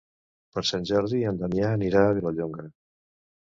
Per 0.55 0.63
Sant 0.69 0.87
Jordi 0.91 1.19
en 1.33 1.37
Damià 1.43 1.69
anirà 1.75 2.03
a 2.07 2.19
Vilallonga. 2.21 2.69